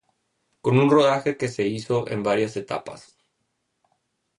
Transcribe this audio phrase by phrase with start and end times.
[0.61, 3.19] Con un rodaje que se hizo en varias etapas.